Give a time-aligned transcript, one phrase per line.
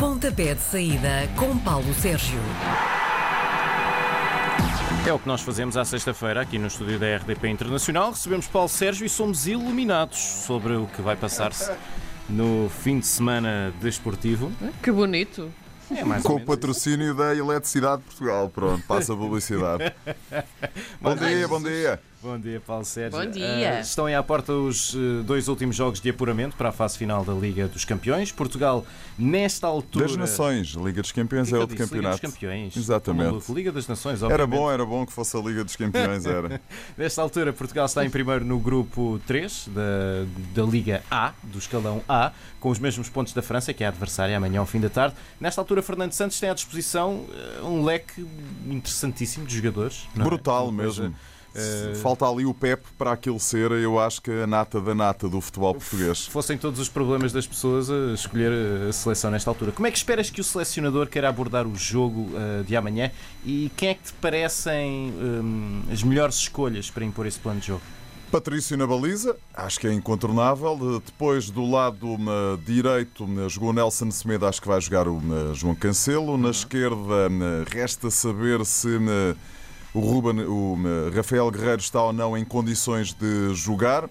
[0.00, 2.38] Pontapé de saída com Paulo Sérgio.
[5.06, 8.12] É o que nós fazemos à sexta-feira aqui no estúdio da RDP Internacional.
[8.12, 11.70] Recebemos Paulo Sérgio e somos iluminados sobre o que vai passar-se
[12.30, 14.50] no fim de semana desportivo.
[14.82, 15.52] Que bonito.
[15.94, 18.48] É mais Com o patrocínio da Eletricidade de Portugal.
[18.48, 19.92] Pronto, passa a publicidade.
[20.98, 22.00] bom dia, bom dia.
[22.22, 23.18] Bom dia, Paulo Sérgio.
[23.18, 23.78] Bom dia.
[23.78, 26.98] Ah, estão aí à porta os eh, dois últimos jogos de apuramento para a fase
[26.98, 28.30] final da Liga dos Campeões.
[28.30, 28.84] Portugal,
[29.18, 30.06] nesta altura.
[30.06, 31.88] Das Nações, Liga dos Campeões que é é que outro disse?
[31.88, 32.16] campeonato.
[32.16, 32.76] Liga dos Campeões.
[32.76, 33.52] Exatamente.
[33.52, 34.58] Liga das Nações, Era obviamente.
[34.60, 36.60] bom, era bom que fosse a Liga dos Campeões, era.
[36.94, 40.26] Nesta altura, Portugal está em primeiro no grupo 3 da,
[40.62, 43.88] da Liga A, do escalão A, com os mesmos pontos da França, que é a
[43.88, 45.14] adversária amanhã ao fim da tarde.
[45.40, 48.26] Nesta altura, Fernando Santos tem à disposição eh, um leque
[48.66, 50.06] interessantíssimo de jogadores.
[50.14, 50.22] é?
[50.22, 51.06] Brutal coisa, mesmo.
[51.06, 51.39] eh,
[52.00, 55.40] Falta ali o Pep para aquilo ser, eu acho que a nata da nata do
[55.40, 56.18] futebol português.
[56.20, 58.52] Se fossem todos os problemas das pessoas a escolher
[58.88, 59.72] a seleção nesta altura.
[59.72, 63.10] Como é que esperas que o selecionador queira abordar o jogo eh, de amanhã
[63.44, 67.66] e quem é que te parecem hum, as melhores escolhas para impor esse plano de
[67.66, 67.82] jogo?
[68.30, 70.76] Patrício na baliza, acho que é incontornável.
[70.76, 72.16] De- Depois do lado
[72.64, 75.20] direito jogou Nelson Semedo, acho que vai jogar o
[75.52, 76.38] João Cancelo.
[76.38, 78.88] Na esquerda na- resta saber se
[79.92, 84.08] o, Ruben, o na, Rafael Guerreiro está ou não em condições de jogar.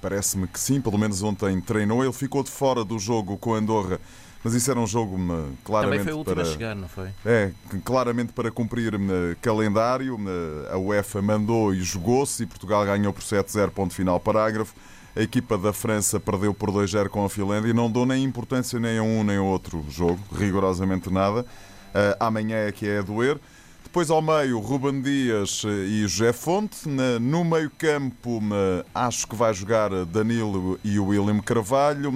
[0.00, 2.02] Parece-me que sim, pelo menos ontem treinou.
[2.02, 4.00] Ele ficou de fora do jogo com a Andorra,
[4.42, 6.44] mas isso era um jogo na, Também claramente foi o último para...
[6.44, 7.08] a chegar, não foi?
[7.24, 7.52] É,
[7.84, 13.22] claramente para cumprir eh, calendário, eh, a UEFA mandou e jogou-se e Portugal ganhou por
[13.22, 14.74] 7-0, ponto final, parágrafo.
[15.14, 18.78] A equipa da França perdeu por 2-0 com a Finlândia e não deu nem importância
[18.78, 21.46] nem a um nem a outro jogo, rigorosamente nada.
[21.94, 23.40] Eh, amanhã é que é a doer.
[23.86, 26.88] Depois ao meio, Ruben Dias eh, e José Fonte.
[27.20, 32.12] No meio campo, eh, acho que vai jogar eh, Danilo e o William Carvalho.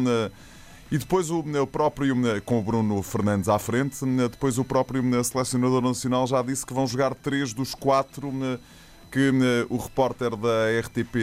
[0.91, 6.27] E depois o próprio, com o Bruno Fernandes à frente, depois o próprio selecionador nacional
[6.27, 8.33] já disse que vão jogar três dos quatro
[9.11, 9.31] que
[9.71, 11.15] o repórter da RTP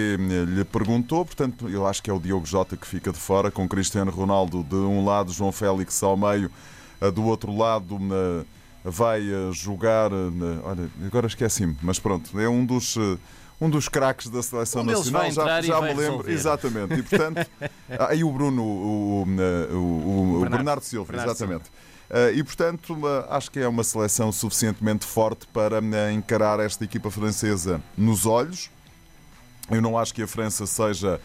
[0.48, 1.26] lhe perguntou.
[1.26, 4.64] Portanto, eu acho que é o Diogo Jota que fica de fora, com Cristiano Ronaldo
[4.64, 6.50] de um lado, João Félix ao meio,
[7.14, 8.00] do outro lado
[8.90, 9.22] vai
[9.54, 10.12] jogar.
[10.64, 12.96] Olha, agora esqueci-me, mas pronto, é um dos
[13.60, 15.32] um dos craques da seleção Um nacional.
[15.32, 16.02] já já me lembro.
[16.02, 16.32] resolver.
[16.32, 16.94] Exatamente.
[16.94, 17.48] E portanto,
[18.08, 20.50] aí o Bruno, o, o, o- Bernardo.
[20.58, 21.70] Bernardo Silva, Bernardo exatamente.
[22.10, 22.96] Uh, e portanto,
[23.30, 28.70] acho que é uma seleção suficientemente forte para uh, encarar esta equipa francesa nos olhos.
[29.70, 31.20] Eu não acho que a França seja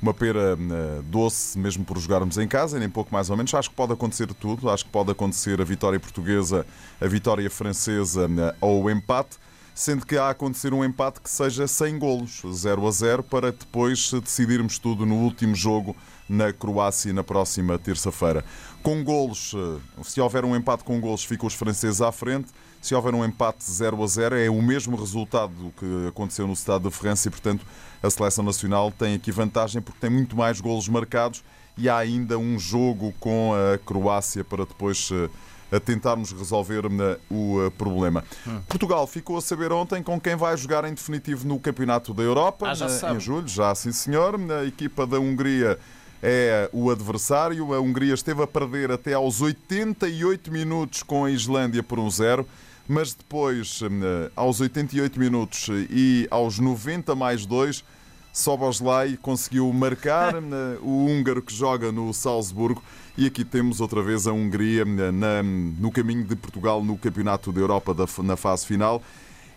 [0.00, 3.52] uma pera uh, doce, mesmo por jogarmos em casa, nem pouco mais ou menos.
[3.54, 4.70] Acho que pode acontecer tudo.
[4.70, 6.66] Acho que pode acontecer a vitória portuguesa,
[7.00, 9.38] a vitória francesa uh, ou o empate.
[9.76, 13.52] Sendo que há a acontecer um empate que seja sem golos, 0 a 0, para
[13.52, 15.94] depois decidirmos tudo no último jogo
[16.26, 18.42] na Croácia na próxima terça-feira.
[18.82, 22.48] Com golos, uh, se houver um empate com golos, ficam os franceses à frente.
[22.80, 26.54] Se houver um empate 0 a 0, é o mesmo resultado do que aconteceu no
[26.54, 27.66] Estado de França e, portanto,
[28.02, 31.44] a seleção nacional tem aqui vantagem porque tem muito mais golos marcados
[31.76, 35.28] e há ainda um jogo com a Croácia para depois uh,
[35.70, 36.90] a tentarmos resolver uh,
[37.30, 38.24] o uh, problema.
[38.68, 42.70] Portugal ficou a saber ontem com quem vai jogar em definitivo no Campeonato da Europa
[42.70, 44.38] Ah, já em julho, já sim senhor.
[44.50, 45.78] A equipa da Hungria
[46.22, 47.74] é o adversário.
[47.74, 52.46] A Hungria esteve a perder até aos 88 minutos com a Islândia por um zero.
[52.88, 57.84] Mas depois, eh, aos 88 minutos e aos 90 mais 2,
[58.40, 62.82] Soboslai conseguiu marcar eh, o húngaro que joga no Salzburgo.
[63.16, 67.50] E aqui temos outra vez a Hungria eh, na- no caminho de Portugal no Campeonato
[67.50, 69.02] da Europa da- na fase final.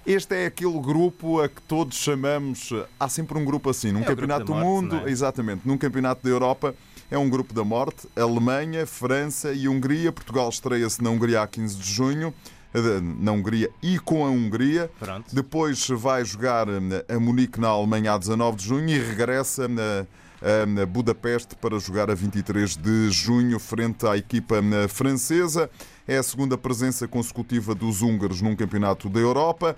[0.08, 2.70] Este é aquele grupo a que todos chamamos.
[2.98, 5.12] Há sempre um grupo assim, num É campeonato do morte, mundo, é?
[5.12, 6.74] exatamente, num campeonato da Europa.
[7.12, 8.08] É um grupo da morte.
[8.16, 10.10] Alemanha, França e Hungria.
[10.14, 12.34] Portugal estreia-se na Hungria a 15 de junho.
[12.74, 14.90] Eh, Na Hungria e com a Hungria.
[15.00, 15.34] Pronto.
[15.34, 20.06] Depois vai jogar eh, a Munique na Alemanha a 19 de junho e regressa na,
[20.42, 25.70] a- na Budapeste para jogar a 23 de junho frente à equipa eh, francesa.
[26.08, 29.76] É a segunda presença consecutiva dos húngaros num campeonato da Europa.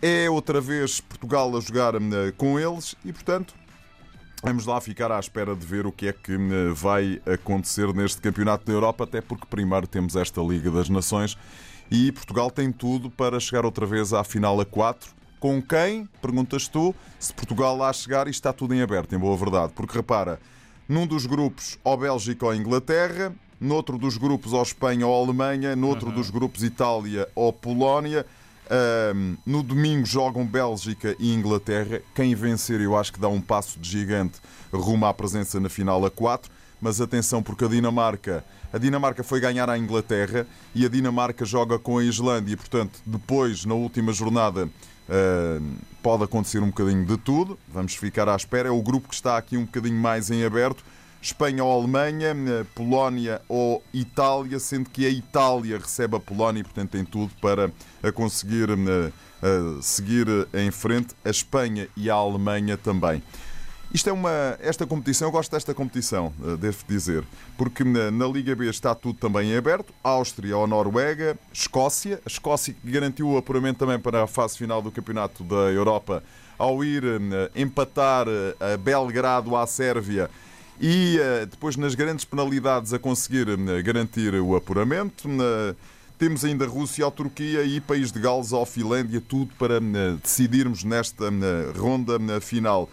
[0.00, 3.54] É outra vez Portugal a jogar eh, com eles e, portanto,
[4.40, 8.20] Vamos lá ficar à espera de ver o que é que eh, vai acontecer neste
[8.20, 11.36] Campeonato da Europa, até porque primeiro temos esta Liga das Nações
[11.90, 15.10] e Portugal tem tudo para chegar outra vez à final a 4.
[15.40, 16.08] Com quem?
[16.20, 16.94] Perguntas tu.
[17.18, 19.72] Se Portugal lá chegar, isto está tudo em aberto, em boa verdade.
[19.74, 20.40] Porque repara,
[20.88, 26.10] num dos grupos, ou Bélgica ou Inglaterra, noutro dos grupos, ou Espanha ou Alemanha, noutro
[26.10, 28.26] dos grupos, Itália ou Polónia.
[28.70, 32.02] Ahm, no domingo jogam Bélgica e Inglaterra.
[32.14, 34.40] Quem vencer, eu acho que dá um passo de gigante
[34.72, 36.50] rumo à presença na final a 4.
[36.80, 41.78] Mas atenção porque a Dinamarca, a Dinamarca foi ganhar à Inglaterra e a Dinamarca joga
[41.78, 45.64] com a Islândia e, portanto, depois, na última jornada, uh,
[46.02, 47.58] pode acontecer um bocadinho de tudo.
[47.68, 48.68] Vamos ficar à espera.
[48.68, 50.84] É o grupo que está aqui um bocadinho mais em aberto.
[51.20, 52.34] Espanha ou Alemanha,
[52.74, 57.72] Polónia ou Itália, sendo que a Itália recebe a Polónia e, portanto, tem tudo para
[58.12, 58.68] conseguir
[59.82, 61.16] seguir em frente.
[61.24, 63.20] A Espanha e a Alemanha também.
[63.92, 64.58] Isto é uma.
[64.60, 67.24] Esta competição, eu gosto desta competição, eh, devo dizer,
[67.56, 69.94] porque na, na, Liga B está tudo também aberto.
[70.04, 72.20] Áustria ou Noruega, Escócia.
[72.24, 76.22] A Escócia garantiu o apuramento também para a fase final do Campeonato da Europa
[76.58, 77.18] ao ir uh,
[77.54, 78.26] empatar
[78.60, 80.28] a Belgrado à Sérvia
[80.80, 81.18] e
[81.50, 83.46] depois nas grandes penalidades a conseguir
[83.82, 85.28] garantir o apuramento.
[86.18, 89.80] Temos ainda Rússia ou Turquia e País de Gales ou Finlândia, tudo para
[90.22, 91.32] decidirmos nesta
[91.76, 92.88] ronda final.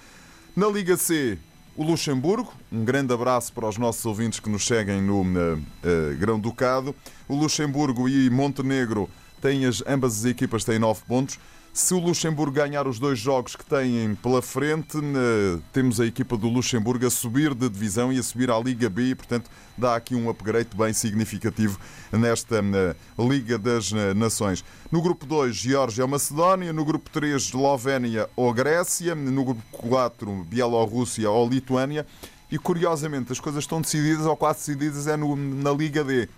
[0.55, 1.37] Na Liga C,
[1.75, 2.53] o Luxemburgo.
[2.71, 6.95] Um grande abraço para os nossos ouvintes que nos seguem no uh, uh, Grão-Ducado.
[7.27, 9.09] O Luxemburgo e Montenegro
[9.41, 11.37] têm as, ambas as equipas têm 9 pontos.
[11.75, 16.37] Se o Luxemburgo ganhar os dois jogos que têm pela frente, eh, temos a equipa
[16.37, 19.93] do Luxemburgo a subir de divisão e a subir à Liga B, e, portanto, dá
[19.93, 21.77] aqui um upgrade bem significativo
[22.13, 24.63] nesta eh, Liga das eh, Nações.
[24.89, 26.71] No grupo 2, Geórgia ou Macedónia.
[26.71, 29.13] No grupo 3, Eslovénia ou Grécia.
[29.13, 32.07] No grupo 4, Bielorrússia ou Lituânia.
[32.49, 36.29] E curiosamente, as coisas estão decididas ou quase decididas é no, na Liga D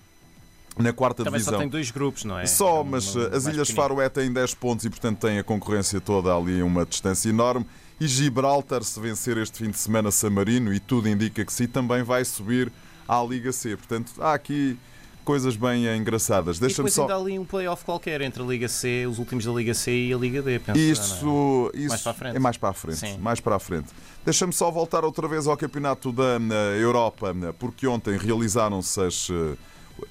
[0.79, 1.53] na quarta Também divisão.
[1.53, 2.45] só tem dois grupos, não é?
[2.45, 6.35] Só, mas eh, as Ilhas Faroé têm 10 pontos e, portanto, têm a concorrência toda
[6.35, 7.65] ali, uma distância enorme.
[7.99, 11.67] E Gibraltar, se vencer este fim de semana San Marino, e tudo indica que sim,
[11.67, 12.71] também vai subir
[13.07, 13.75] à Liga C.
[13.75, 14.77] Portanto, há aqui
[15.27, 16.57] coisas bem engraçadas.
[16.57, 17.01] Deixa-me só.
[17.01, 20.13] ainda ali um playoff qualquer entre a Liga C, os últimos da Liga C e
[20.13, 20.57] a Liga D.
[20.57, 21.77] Penso isso, é?
[21.79, 22.35] isso mais para a frente.
[22.35, 22.97] é mais para a frente.
[22.97, 23.17] Sim.
[23.17, 23.87] Mais para a frente.
[24.23, 26.39] Deixa-me só voltar outra vez ao Campeonato da
[26.79, 29.55] Europa, porque ontem realizaram-se as eh,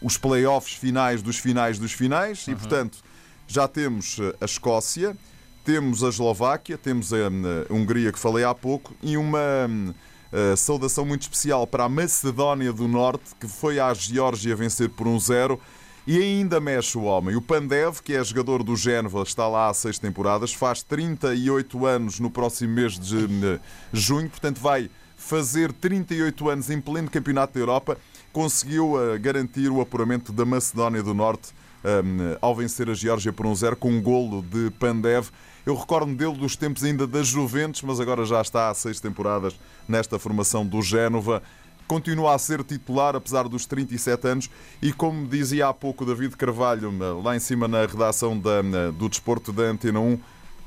[0.00, 2.52] os playoffs finais dos finais dos finais uhum.
[2.52, 2.98] e, portanto,
[3.46, 5.16] já temos eh, a Escócia,
[5.64, 7.30] temos a Eslováquia, temos a, eh,
[7.70, 9.68] Hungria que falei há pouco e uma
[10.32, 15.06] uh, saudação muito especial para a Macedónia do Norte que foi à Geórgia vencer por
[15.06, 15.60] um zero.
[16.08, 17.34] E ainda mexe o homem.
[17.34, 22.20] O Pandev, que é jogador do Génova, está lá há seis temporadas, faz 38 anos
[22.20, 23.26] no próximo mês de
[23.92, 27.98] junho, portanto vai fazer 38 anos em pleno Campeonato da Europa
[28.36, 33.46] conseguiu uh, garantir o apuramento da Macedónia do Norte um, ao vencer a Geórgia por
[33.46, 35.28] um zero com um golo de Pandev.
[35.64, 39.58] Eu recordo-me dele dos tempos ainda das Juventus, mas agora já está há seis temporadas
[39.88, 41.42] nesta formação do Génova.
[41.88, 44.50] Continua a ser titular, apesar dos 37 anos,
[44.82, 46.92] e como dizia há pouco David Carvalho,
[47.22, 48.60] lá em cima na redação da,
[48.90, 50.18] do Desporto da Antena 1,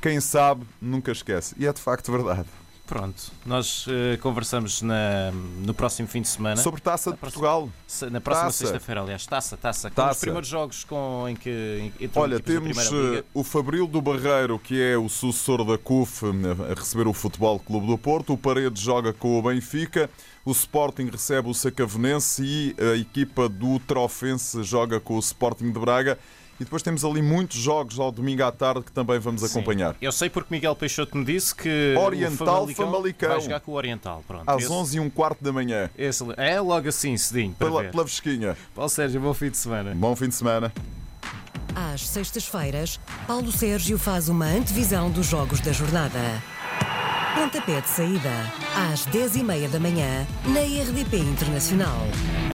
[0.01, 1.53] quem sabe nunca esquece.
[1.55, 2.47] E é de facto verdade.
[2.89, 5.31] Pronto, nós uh, conversamos na,
[5.63, 6.59] no próximo fim de semana.
[6.59, 7.69] Sobre Taça de Portugal.
[8.09, 9.27] Na próxima sexta-feira, aliás.
[9.27, 9.91] Taça, taça.
[9.91, 10.13] taça.
[10.13, 14.81] os primeiros jogos com, em que entram Olha, temos uh, o Fabril do Barreiro, que
[14.81, 18.33] é o sucessor da CUF, a receber o Futebol Clube do Porto.
[18.33, 20.09] O Paredes joga com o Benfica.
[20.43, 25.79] O Sporting recebe o Sacavenense e a equipa do Trofense joga com o Sporting de
[25.79, 26.17] Braga.
[26.59, 29.47] E depois temos ali muitos jogos ao domingo à tarde que também vamos Sim.
[29.47, 29.95] acompanhar.
[30.01, 33.75] Eu sei porque Miguel Peixoto me disse que Oriental o Famalicão, vai jogar com o
[33.75, 34.23] Oriental.
[34.27, 34.43] Pronto.
[34.45, 34.71] Às Esse...
[34.71, 35.89] 11 e um quarto da manhã.
[35.97, 36.23] Esse...
[36.35, 37.53] É logo assim, cedinho.
[37.57, 38.57] Pela, pela vesquinha.
[38.75, 39.93] Paulo Sérgio, bom fim de semana.
[39.95, 40.73] Bom fim de semana.
[41.73, 46.19] Às sextas-feiras, Paulo Sérgio faz uma antevisão dos jogos da jornada.
[47.35, 48.31] Pontapé de saída,
[48.91, 52.01] às 10h30 da manhã, na RDP Internacional.